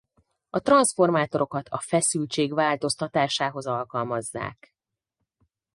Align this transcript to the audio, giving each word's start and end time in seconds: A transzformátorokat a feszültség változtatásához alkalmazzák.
A 0.49 0.59
transzformátorokat 0.59 1.67
a 1.69 1.79
feszültség 1.79 2.53
változtatásához 2.53 3.65
alkalmazzák. 3.65 4.73